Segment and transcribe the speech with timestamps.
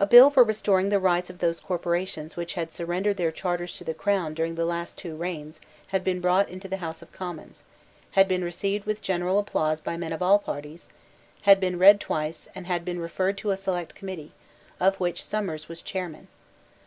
[0.00, 3.84] A bill for restoring the rights of those corporations which had surrendered their charters to
[3.84, 7.62] the Crown during the last two reigns had been brought into the House of Commons,
[8.12, 10.88] had been received with general applause by men of all parties,
[11.42, 14.32] had been read twice, and had been referred to a select committee,
[14.80, 16.28] of which Somers was chairman.